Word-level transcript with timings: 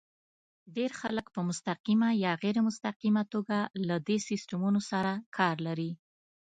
ډېر 0.75 0.91
خلک 1.01 1.25
په 1.35 1.41
مستقیمه 1.49 2.09
یا 2.23 2.31
غیر 2.43 2.57
مستقیمه 2.67 3.23
توګه 3.33 3.57
له 3.87 3.95
دې 4.07 4.17
سیسټمونو 4.27 4.79
سره 4.91 5.11
کار 5.37 5.55
لري. 5.67 5.91